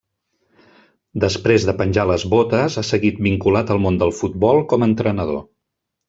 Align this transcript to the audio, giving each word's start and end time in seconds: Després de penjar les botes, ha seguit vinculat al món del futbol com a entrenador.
Després 1.23 1.67
de 1.69 1.75
penjar 1.81 2.05
les 2.11 2.25
botes, 2.33 2.77
ha 2.81 2.83
seguit 2.87 3.19
vinculat 3.27 3.73
al 3.75 3.83
món 3.87 3.99
del 4.05 4.15
futbol 4.21 4.63
com 4.73 4.87
a 4.87 4.89
entrenador. 4.93 5.43